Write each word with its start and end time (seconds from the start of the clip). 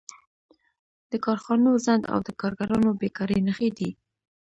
د 1.11 1.13
کارخانو 1.25 1.69
ځنډ 1.85 2.03
او 2.13 2.19
د 2.27 2.29
کارګرانو 2.41 2.89
بېکاري 3.01 3.39
نښې 3.47 3.69
دي 3.77 3.89